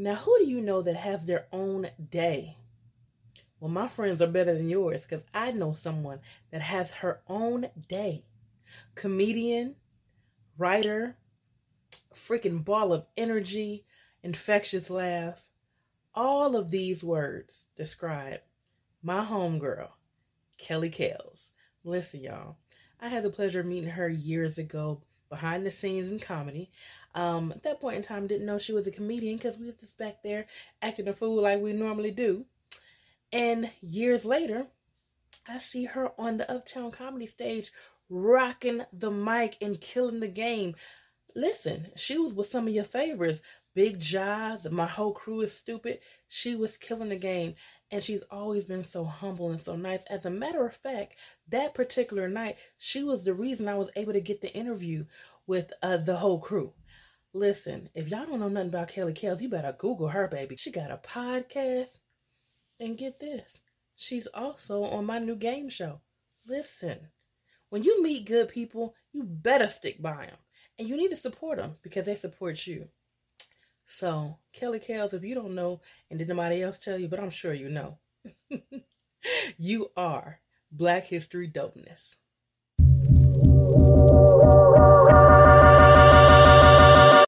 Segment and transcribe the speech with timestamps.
[0.00, 2.56] Now, who do you know that has their own day?
[3.58, 6.20] Well, my friends are better than yours because I know someone
[6.52, 8.24] that has her own day.
[8.94, 9.74] Comedian,
[10.56, 11.16] writer,
[12.14, 13.86] freaking ball of energy,
[14.22, 15.42] infectious laugh.
[16.14, 18.38] All of these words describe
[19.02, 19.90] my homegirl,
[20.58, 21.48] Kelly Kales.
[21.82, 22.56] Listen, y'all,
[23.00, 26.70] I had the pleasure of meeting her years ago behind the scenes in comedy.
[27.14, 29.98] Um, at that point in time, didn't know she was a comedian because we just
[29.98, 30.46] back there
[30.82, 32.44] acting a fool like we normally do.
[33.32, 34.66] And years later,
[35.46, 37.72] I see her on the Uptown Comedy stage
[38.08, 40.74] rocking the mic and killing the game.
[41.38, 43.42] Listen, she was with some of your favorites.
[43.72, 46.00] Big the, my whole crew is stupid.
[46.26, 47.54] She was killing the game,
[47.92, 50.04] and she's always been so humble and so nice.
[50.06, 51.14] As a matter of fact,
[51.50, 55.04] that particular night, she was the reason I was able to get the interview
[55.46, 56.72] with uh, the whole crew.
[57.32, 60.56] Listen, if y'all don't know nothing about Kelly Kales, you better Google her, baby.
[60.56, 61.98] She got a podcast,
[62.80, 63.60] and get this,
[63.94, 66.00] she's also on my new game show.
[66.48, 66.98] Listen,
[67.68, 70.36] when you meet good people, you better stick by them.
[70.78, 72.88] And you need to support them because they support you.
[73.86, 77.30] So, Kelly Kells, if you don't know, and did nobody else tell you, but I'm
[77.30, 77.98] sure you know,
[79.58, 82.16] you are Black History Dopeness.